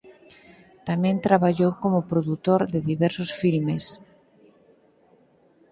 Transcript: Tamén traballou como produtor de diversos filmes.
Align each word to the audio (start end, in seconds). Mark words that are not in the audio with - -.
Tamén 0.87 1.23
traballou 1.27 1.71
como 1.83 2.07
produtor 2.11 2.59
de 2.73 2.79
diversos 2.91 3.29
filmes. 3.41 3.83